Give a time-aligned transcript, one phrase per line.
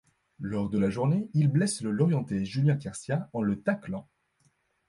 [0.39, 4.09] Lors de la journée, il blesse le Lorientais Julien Quercia en le taclant.